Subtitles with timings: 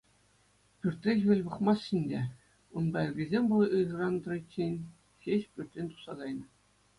[0.79, 2.21] Пӳртре хӗвел пӑхмасть ӗнтӗ,
[2.75, 4.73] ун пайӑркисем вӑл ыйхӑран тӑриччен
[5.27, 6.45] ҫеҫ пӳртрен тухса кайнӑ.